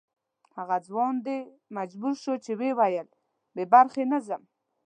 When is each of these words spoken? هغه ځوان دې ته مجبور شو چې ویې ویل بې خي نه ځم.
هغه 0.55 0.77
ځوان 0.87 1.13
دې 1.25 1.37
ته 1.47 1.55
مجبور 1.77 2.13
شو 2.23 2.33
چې 2.45 2.51
ویې 2.59 2.71
ویل 2.79 3.07
بې 3.55 3.81
خي 3.93 4.03
نه 4.11 4.19
ځم. 4.25 4.43